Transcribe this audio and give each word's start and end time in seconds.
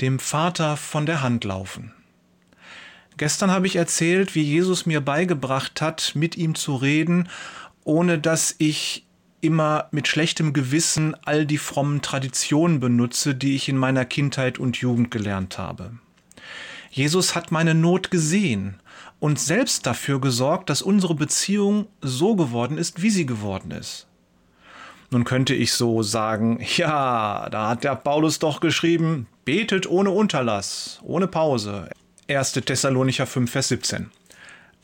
dem 0.00 0.18
Vater 0.18 0.76
von 0.76 1.06
der 1.06 1.22
Hand 1.22 1.44
laufen. 1.44 1.92
Gestern 3.16 3.50
habe 3.50 3.66
ich 3.66 3.76
erzählt, 3.76 4.34
wie 4.34 4.42
Jesus 4.42 4.84
mir 4.84 5.00
beigebracht 5.00 5.80
hat, 5.80 6.12
mit 6.14 6.36
ihm 6.36 6.54
zu 6.54 6.76
reden, 6.76 7.28
ohne 7.84 8.18
dass 8.18 8.54
ich 8.58 9.06
immer 9.40 9.88
mit 9.90 10.08
schlechtem 10.08 10.52
Gewissen 10.52 11.16
all 11.24 11.46
die 11.46 11.58
frommen 11.58 12.02
Traditionen 12.02 12.80
benutze, 12.80 13.34
die 13.34 13.54
ich 13.54 13.68
in 13.68 13.76
meiner 13.76 14.04
Kindheit 14.04 14.58
und 14.58 14.76
Jugend 14.76 15.10
gelernt 15.10 15.56
habe. 15.56 15.92
Jesus 16.90 17.34
hat 17.34 17.52
meine 17.52 17.74
Not 17.74 18.10
gesehen 18.10 18.80
und 19.18 19.38
selbst 19.38 19.86
dafür 19.86 20.20
gesorgt, 20.20 20.68
dass 20.68 20.82
unsere 20.82 21.14
Beziehung 21.14 21.86
so 22.00 22.36
geworden 22.36 22.76
ist, 22.76 23.02
wie 23.02 23.10
sie 23.10 23.26
geworden 23.26 23.70
ist. 23.70 24.06
Nun 25.16 25.24
könnte 25.24 25.54
ich 25.54 25.72
so 25.72 26.02
sagen, 26.02 26.58
ja, 26.76 27.48
da 27.50 27.70
hat 27.70 27.84
der 27.84 27.94
Paulus 27.94 28.38
doch 28.38 28.60
geschrieben, 28.60 29.26
betet 29.46 29.88
ohne 29.88 30.10
Unterlass, 30.10 31.00
ohne 31.04 31.26
Pause. 31.26 31.88
1. 32.28 32.52
Thessalonicher 32.52 33.26
5, 33.26 33.50
Vers 33.50 33.68
17. 33.68 34.10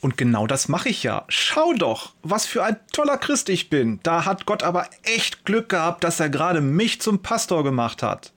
Und 0.01 0.17
genau 0.17 0.47
das 0.47 0.69
mache 0.69 0.89
ich 0.89 1.03
ja. 1.03 1.23
Schau 1.27 1.73
doch, 1.73 2.13
was 2.23 2.47
für 2.47 2.63
ein 2.63 2.77
toller 2.91 3.19
Christ 3.19 3.47
ich 3.49 3.69
bin. 3.69 3.99
Da 4.01 4.25
hat 4.25 4.47
Gott 4.47 4.63
aber 4.63 4.89
echt 5.03 5.45
Glück 5.45 5.69
gehabt, 5.69 6.03
dass 6.03 6.19
er 6.19 6.29
gerade 6.29 6.61
mich 6.61 6.99
zum 6.99 7.21
Pastor 7.21 7.63
gemacht 7.63 8.01
hat. 8.01 8.33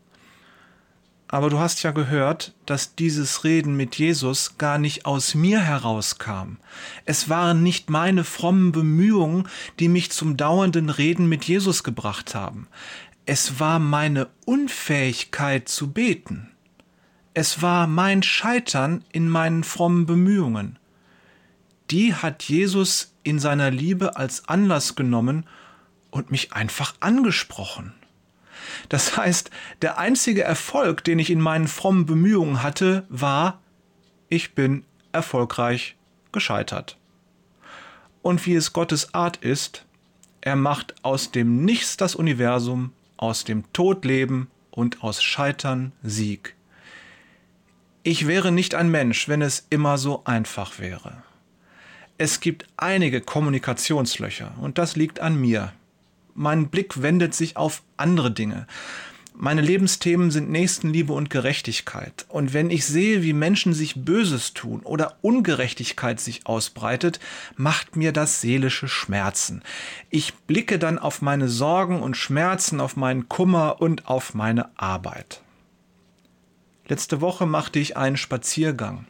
Aber 1.29 1.51
du 1.51 1.59
hast 1.59 1.83
ja 1.83 1.91
gehört, 1.91 2.55
dass 2.67 2.95
dieses 2.95 3.43
Reden 3.43 3.77
mit 3.77 3.97
Jesus 3.97 4.59
gar 4.59 4.79
nicht 4.79 5.07
aus 5.07 5.35
mir 5.35 5.61
herauskam. 5.61 6.59
Es 7.05 7.29
waren 7.29 7.63
nicht 7.63 7.91
meine 7.91 8.23
frommen 8.23 8.71
Bemühungen, 8.71 9.49
die 9.81 9.89
mich 9.89 10.13
zum 10.13 10.37
dauernden 10.37 10.89
Reden 10.89 11.29
mit 11.29 11.45
Jesus 11.45 11.83
gebracht 11.83 12.35
haben. 12.37 12.69
Es 13.25 13.59
war 13.59 13.81
meine 13.81 14.29
Unfähigkeit 14.45 15.69
zu 15.69 15.91
beten. 15.91 16.53
Es 17.35 17.61
war 17.61 17.89
mein 17.89 18.23
Scheitern 18.23 19.05
in 19.11 19.29
meinen 19.29 19.65
frommen 19.65 20.07
Bemühungen. 20.07 20.79
Die 21.91 22.15
hat 22.15 22.45
Jesus 22.45 23.15
in 23.25 23.41
seiner 23.41 23.73
Liebe 23.73 24.17
als 24.17 24.49
Anlass 24.49 24.95
genommen 24.95 25.45
und 26.11 26.31
mich 26.31 26.53
einfach 26.53 26.95
angesprochen. 27.01 27.93
Das 28.89 29.17
heißt, 29.17 29.51
der 29.83 29.99
einzige 29.99 30.43
Erfolg, 30.43 31.05
den 31.05 31.19
ich 31.19 31.31
in 31.31 31.41
meinen 31.41 31.69
frommen 31.69 32.07
Bemühungen 32.07 32.63
hatte, 32.63 33.07
war, 33.09 33.61
ich 34.29 34.55
bin 34.55 34.85
erfolgreich 35.13 35.97
gescheitert. 36.33 36.99
Und 38.23 38.45
wie 38.47 38.55
es 38.55 38.73
Gottes 38.73 39.15
Art 39.15 39.37
ist, 39.39 39.85
er 40.41 40.57
macht 40.57 40.95
aus 41.03 41.33
dem 41.33 41.65
Nichts 41.65 41.97
das 41.97 42.15
Universum, 42.15 42.93
aus 43.17 43.45
dem 43.45 43.73
Tod 43.73 44.05
Leben 44.05 44.49
und 44.71 45.03
aus 45.03 45.23
Scheitern 45.23 45.93
Sieg. 46.03 46.55
Ich 48.03 48.27
wäre 48.27 48.53
nicht 48.53 48.75
ein 48.75 48.91
Mensch, 48.91 49.29
wenn 49.29 49.43
es 49.43 49.67
immer 49.71 49.99
so 49.99 50.23
einfach 50.25 50.79
wäre. 50.79 51.23
Es 52.19 52.41
gibt 52.41 52.67
einige 52.77 53.21
Kommunikationslöcher 53.21 54.55
und 54.61 54.79
das 54.79 54.97
liegt 54.97 55.21
an 55.21 55.41
mir. 55.41 55.73
Mein 56.39 56.69
Blick 56.69 57.01
wendet 57.01 57.35
sich 57.35 57.57
auf 57.57 57.83
andere 57.97 58.31
Dinge. 58.31 58.67
Meine 59.39 59.63
Lebensthemen 59.63 60.31
sind 60.31 60.51
Nächstenliebe 60.51 61.15
und 61.15 61.31
Gerechtigkeit. 61.31 62.27
Und 62.29 62.53
wenn 62.53 62.71
ich 62.71 62.85
sehe, 62.85 63.23
wie 63.23 63.33
Menschen 63.33 63.73
sich 63.73 64.05
Böses 64.05 64.53
tun 64.53 64.81
oder 64.81 65.17
Ungerechtigkeit 65.23 66.21
sich 66.21 66.47
ausbreitet, 66.47 67.21
macht 67.57 67.97
mir 67.97 68.13
das 68.13 68.43
seelische 68.43 68.87
Schmerzen. 68.87 69.63
Ich 70.11 70.35
blicke 70.35 70.79
dann 70.79 70.99
auf 70.99 71.23
meine 71.23 71.49
Sorgen 71.49 72.03
und 72.03 72.19
Schmerzen, 72.19 72.81
auf 72.81 72.97
meinen 72.97 73.29
Kummer 73.31 73.81
und 73.81 74.09
auf 74.09 74.35
meine 74.35 74.71
Arbeit. 74.79 75.41
Letzte 76.87 77.23
Woche 77.23 77.47
machte 77.47 77.79
ich 77.79 77.97
einen 77.97 78.19
Spaziergang. 78.19 79.07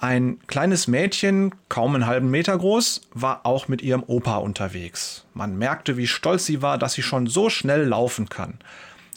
Ein 0.00 0.38
kleines 0.46 0.86
Mädchen, 0.86 1.52
kaum 1.68 1.96
einen 1.96 2.06
halben 2.06 2.30
Meter 2.30 2.56
groß, 2.56 3.00
war 3.14 3.44
auch 3.44 3.66
mit 3.66 3.82
ihrem 3.82 4.04
Opa 4.06 4.36
unterwegs. 4.36 5.24
Man 5.34 5.58
merkte, 5.58 5.96
wie 5.96 6.06
stolz 6.06 6.46
sie 6.46 6.62
war, 6.62 6.78
dass 6.78 6.92
sie 6.92 7.02
schon 7.02 7.26
so 7.26 7.50
schnell 7.50 7.84
laufen 7.84 8.28
kann. 8.28 8.60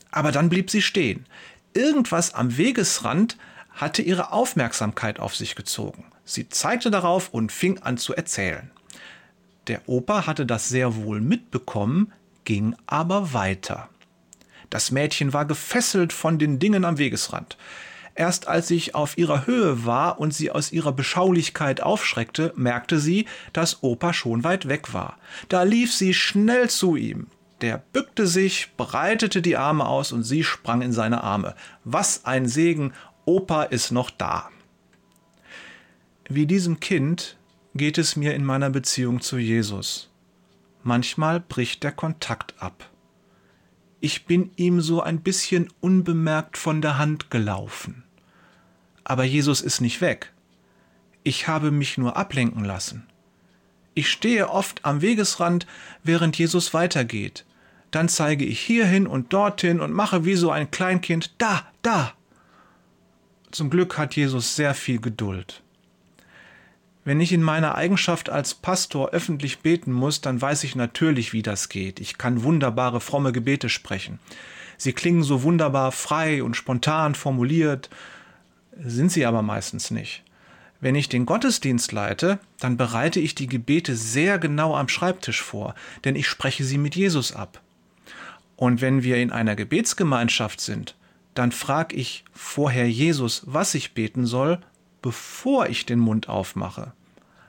Aber 0.10 0.32
dann 0.32 0.50
blieb 0.50 0.72
sie 0.72 0.82
stehen. 0.82 1.28
Irgendwas 1.76 2.34
am 2.34 2.58
Wegesrand 2.58 3.38
hatte 3.70 4.02
ihre 4.02 4.32
Aufmerksamkeit 4.34 5.20
auf 5.20 5.36
sich 5.36 5.56
gezogen. 5.56 6.06
Sie 6.26 6.50
zeigte 6.50 6.90
darauf 6.90 7.30
und 7.30 7.52
fing 7.52 7.78
an 7.84 8.00
zu 8.00 8.16
erzählen. 8.16 8.72
Der 9.68 9.88
Opa 9.88 10.26
hatte 10.26 10.48
das 10.48 10.68
sehr 10.68 10.96
wohl 10.96 11.22
mitbekommen, 11.22 12.12
ging 12.44 12.76
aber 12.88 13.34
weiter. 13.34 13.88
Das 14.72 14.90
Mädchen 14.90 15.32
war 15.32 15.46
gefesselt 15.46 16.12
von 16.12 16.40
den 16.40 16.58
Dingen 16.58 16.86
am 16.86 16.98
Wegesrand. 16.98 17.56
Erst 18.16 18.48
als 18.48 18.70
ich 18.72 18.94
auf 18.94 19.18
ihrer 19.18 19.48
Höhe 19.48 19.86
war 19.86 20.20
und 20.20 20.34
sie 20.34 20.52
aus 20.52 20.72
ihrer 20.72 20.92
Beschaulichkeit 20.92 21.82
aufschreckte, 21.82 22.54
merkte 22.56 23.00
sie, 23.00 23.26
dass 23.54 23.84
Opa 23.84 24.14
schon 24.14 24.44
weit 24.44 24.68
weg 24.68 24.94
war. 24.94 25.18
Da 25.50 25.64
lief 25.64 25.94
sie 25.94 26.14
schnell 26.14 26.70
zu 26.70 26.96
ihm. 26.96 27.28
Der 27.62 27.82
bückte 27.94 28.28
sich, 28.28 28.76
breitete 28.76 29.42
die 29.42 29.56
Arme 29.56 29.86
aus 29.86 30.12
und 30.12 30.24
sie 30.24 30.44
sprang 30.44 30.82
in 30.82 30.92
seine 30.92 31.24
Arme. 31.24 31.56
Was 31.84 32.26
ein 32.26 32.48
Segen, 32.48 32.94
Opa 33.26 33.64
ist 33.64 33.92
noch 33.92 34.10
da. 34.10 34.50
Wie 36.28 36.48
diesem 36.48 36.80
Kind 36.80 37.38
geht 37.76 37.98
es 37.98 38.16
mir 38.16 38.34
in 38.34 38.44
meiner 38.44 38.70
Beziehung 38.70 39.22
zu 39.22 39.38
Jesus. 39.38 40.10
Manchmal 40.84 41.40
bricht 41.40 41.84
der 41.84 41.92
Kontakt 41.92 42.56
ab. 42.60 42.91
Ich 44.04 44.26
bin 44.26 44.50
ihm 44.56 44.82
so 44.82 45.02
ein 45.02 45.22
bisschen 45.22 45.70
unbemerkt 45.80 46.58
von 46.58 46.82
der 46.82 46.98
Hand 46.98 47.30
gelaufen. 47.30 48.04
Aber 49.04 49.24
Jesus 49.24 49.62
ist 49.62 49.80
nicht 49.80 50.02
weg. 50.02 50.34
Ich 51.24 51.48
habe 51.48 51.70
mich 51.70 52.00
nur 52.00 52.18
ablenken 52.18 52.66
lassen. 52.66 53.06
Ich 53.94 54.10
stehe 54.10 54.50
oft 54.50 54.86
am 54.86 55.02
Wegesrand, 55.02 55.68
während 56.04 56.36
Jesus 56.36 56.74
weitergeht. 56.74 57.46
Dann 57.92 58.10
zeige 58.10 58.44
ich 58.44 58.60
hierhin 58.60 59.06
und 59.06 59.34
dorthin 59.34 59.80
und 59.80 59.92
mache 59.94 60.26
wie 60.26 60.36
so 60.36 60.50
ein 60.50 60.72
Kleinkind 60.72 61.36
da, 61.38 61.68
da. 61.84 62.14
Zum 63.52 63.70
Glück 63.70 64.00
hat 64.00 64.16
Jesus 64.16 64.56
sehr 64.56 64.74
viel 64.74 65.00
Geduld. 65.00 65.62
Wenn 67.04 67.20
ich 67.20 67.34
in 67.34 67.42
meiner 67.42 67.76
Eigenschaft 67.76 68.30
als 68.30 68.54
Pastor 68.54 69.10
öffentlich 69.10 69.60
beten 69.60 69.92
muss, 69.92 70.22
dann 70.22 70.40
weiß 70.40 70.64
ich 70.64 70.76
natürlich, 70.76 71.34
wie 71.34 71.42
das 71.42 71.70
geht. 71.70 72.00
Ich 72.00 72.20
kann 72.20 72.44
wunderbare 72.44 73.02
fromme 73.02 73.32
Gebete 73.32 73.70
sprechen. 73.70 74.20
Sie 74.78 74.94
klingen 74.94 75.24
so 75.24 75.42
wunderbar 75.42 75.92
frei 75.92 76.44
und 76.44 76.56
spontan 76.56 77.16
formuliert, 77.16 77.90
sind 78.84 79.12
sie 79.12 79.26
aber 79.26 79.42
meistens 79.42 79.92
nicht. 79.92 80.24
Wenn 80.80 80.96
ich 80.96 81.10
den 81.10 81.26
Gottesdienst 81.26 81.92
leite, 81.92 82.40
dann 82.60 82.78
bereite 82.78 83.20
ich 83.20 83.36
die 83.36 83.48
Gebete 83.48 83.96
sehr 83.96 84.40
genau 84.40 84.76
am 84.76 84.88
Schreibtisch 84.88 85.42
vor, 85.42 85.76
denn 86.04 86.16
ich 86.16 86.28
spreche 86.28 86.64
sie 86.64 86.80
mit 86.80 86.96
Jesus 86.96 87.34
ab. 87.34 87.62
Und 88.56 88.82
wenn 88.82 89.04
wir 89.04 89.18
in 89.18 89.32
einer 89.32 89.56
Gebetsgemeinschaft 89.56 90.62
sind, 90.62 90.96
dann 91.34 91.52
frage 91.52 91.96
ich 91.96 92.24
vorher 92.34 92.90
Jesus, 92.90 93.44
was 93.46 93.74
ich 93.76 93.94
beten 93.94 94.26
soll, 94.26 94.60
bevor 95.02 95.68
ich 95.68 95.86
den 95.86 96.00
Mund 96.00 96.30
aufmache. 96.30 96.94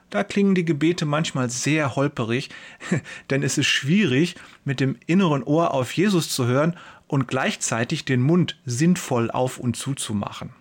Da 0.09 0.23
klingen 0.23 0.53
die 0.53 0.65
Gebete 0.65 1.05
manchmal 1.05 1.49
sehr 1.49 1.95
holperig, 1.95 2.49
denn 3.29 3.41
es 3.41 3.57
ist 3.57 3.67
schwierig, 3.67 4.35
mit 4.63 4.79
dem 4.79 4.97
inneren 5.07 5.43
Ohr 5.43 5.73
auf 5.73 5.91
Jesus 5.93 6.29
zu 6.29 6.45
hören 6.45 6.77
und 7.07 7.27
gleichzeitig 7.27 8.05
den 8.05 8.21
Mund 8.21 8.59
sinnvoll 8.65 9.31
auf 9.31 9.57
und 9.57 9.75
zuzumachen. 9.75 10.51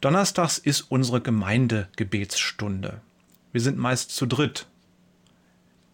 Donnerstags 0.00 0.58
ist 0.58 0.82
unsere 0.82 1.20
Gemeindegebetsstunde. 1.20 3.00
Wir 3.52 3.60
sind 3.60 3.78
meist 3.78 4.10
zu 4.10 4.26
dritt. 4.26 4.66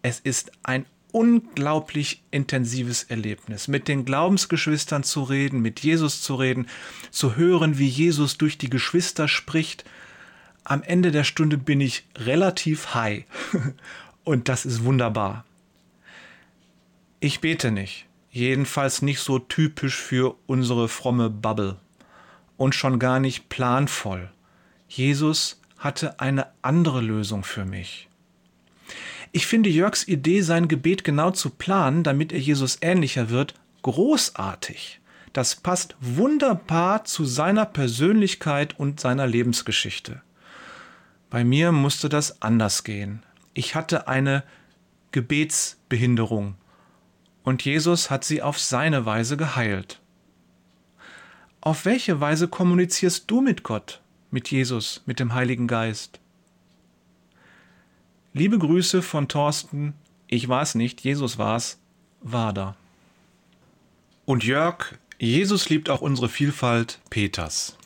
Es 0.03 0.21
ist 0.21 0.53
ein 0.63 0.87
unglaublich 1.17 2.23
intensives 2.31 3.05
Erlebnis, 3.05 3.69
mit 3.69 3.89
den 3.89 4.05
Glaubensgeschwistern 4.05 5.03
zu 5.03 5.23
reden, 5.23 5.63
mit 5.63 5.81
Jesus 5.81 6.21
zu 6.21 6.35
reden, 6.35 6.69
zu 7.11 7.37
hören, 7.37 7.79
wie 7.79 7.89
Jesus 7.89 8.37
durch 8.37 8.59
die 8.59 8.69
Geschwister 8.69 9.27
spricht. 9.27 9.87
Am 10.63 10.83
Ende 10.83 11.13
der 11.13 11.25
Stunde 11.25 11.57
bin 11.57 11.81
ich 11.81 12.05
relativ 12.17 12.93
high 12.93 13.25
und 14.25 14.51
das 14.51 14.67
ist 14.67 14.85
wunderbar. 14.85 15.47
Ich 17.19 17.41
bete 17.41 17.71
nicht, 17.71 18.05
jedenfalls 18.31 19.01
nicht 19.01 19.21
so 19.21 19.39
typisch 19.39 19.97
für 19.97 20.37
unsere 20.45 20.87
fromme 20.87 21.31
Bubble 21.31 21.79
und 22.59 22.75
schon 22.75 22.99
gar 22.99 23.21
nicht 23.21 23.49
planvoll. 23.49 24.31
Jesus 24.87 25.63
hatte 25.79 26.21
eine 26.21 26.49
andere 26.61 27.01
Lösung 27.01 27.43
für 27.43 27.65
mich. 27.65 28.11
Ich 29.37 29.47
finde 29.47 29.69
Jörgs 29.69 30.09
Idee, 30.09 30.41
sein 30.41 30.67
Gebet 30.67 31.05
genau 31.05 31.31
zu 31.31 31.51
planen, 31.51 32.03
damit 32.03 32.33
er 32.33 32.39
Jesus 32.39 32.79
ähnlicher 32.81 33.29
wird, 33.29 33.53
großartig. 33.83 35.03
Das 35.35 35.57
passt 35.57 35.95
wunderbar 36.01 37.05
zu 37.05 37.27
seiner 37.27 37.67
Persönlichkeit 37.67 38.81
und 38.81 38.99
seiner 38.99 39.27
Lebensgeschichte. 39.27 40.23
Bei 41.29 41.45
mir 41.45 41.71
musste 41.71 42.09
das 42.09 42.41
anders 42.41 42.83
gehen. 42.83 43.27
Ich 43.53 43.75
hatte 43.75 44.09
eine 44.09 44.43
Gebetsbehinderung 45.13 46.55
und 47.43 47.63
Jesus 47.63 48.09
hat 48.09 48.25
sie 48.25 48.41
auf 48.41 48.59
seine 48.59 49.05
Weise 49.05 49.37
geheilt. 49.37 50.01
Auf 51.61 51.85
welche 51.85 52.23
Weise 52.23 52.49
kommunizierst 52.49 53.31
du 53.31 53.43
mit 53.43 53.65
Gott, 53.65 54.01
mit 54.31 54.51
Jesus, 54.51 55.03
mit 55.05 55.21
dem 55.21 55.35
Heiligen 55.35 55.67
Geist? 55.67 56.21
Liebe 58.39 58.59
Grüße 58.59 59.01
von 59.01 59.29
Thorsten, 59.29 59.95
ich 60.27 60.47
war 60.51 60.61
es 60.61 60.75
nicht, 60.75 61.01
Jesus 61.01 61.39
war 61.39 61.57
es, 61.57 61.79
Wader. 62.21 62.77
Und 64.27 64.45
Jörg, 64.45 64.99
Jesus 65.19 65.71
liebt 65.71 65.89
auch 65.89 66.03
unsere 66.03 66.29
Vielfalt 66.29 67.01
Peters. 67.09 67.79